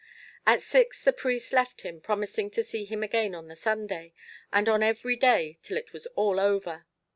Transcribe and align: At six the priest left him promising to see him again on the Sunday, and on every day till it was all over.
At 0.47 0.63
six 0.63 0.99
the 1.03 1.13
priest 1.13 1.53
left 1.53 1.81
him 1.81 2.01
promising 2.01 2.49
to 2.57 2.63
see 2.63 2.85
him 2.85 3.03
again 3.03 3.35
on 3.35 3.49
the 3.49 3.55
Sunday, 3.55 4.15
and 4.51 4.67
on 4.67 4.81
every 4.81 5.15
day 5.15 5.59
till 5.61 5.77
it 5.77 5.93
was 5.93 6.07
all 6.15 6.39
over. 6.39 6.87